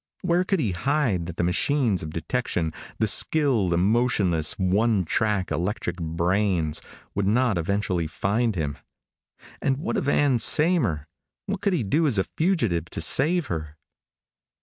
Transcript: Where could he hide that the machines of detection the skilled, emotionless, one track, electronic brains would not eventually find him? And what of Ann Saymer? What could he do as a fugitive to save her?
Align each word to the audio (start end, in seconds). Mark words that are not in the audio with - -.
Where 0.23 0.43
could 0.43 0.59
he 0.59 0.71
hide 0.71 1.27
that 1.27 1.37
the 1.37 1.43
machines 1.43 2.01
of 2.01 2.09
detection 2.09 2.73
the 2.97 3.07
skilled, 3.07 3.71
emotionless, 3.71 4.53
one 4.53 5.05
track, 5.05 5.51
electronic 5.51 6.01
brains 6.01 6.81
would 7.13 7.27
not 7.27 7.55
eventually 7.59 8.07
find 8.07 8.55
him? 8.55 8.79
And 9.61 9.77
what 9.77 9.97
of 9.97 10.09
Ann 10.09 10.39
Saymer? 10.39 11.05
What 11.45 11.61
could 11.61 11.73
he 11.73 11.83
do 11.83 12.07
as 12.07 12.17
a 12.17 12.25
fugitive 12.35 12.85
to 12.85 12.99
save 12.99 13.45
her? 13.45 13.77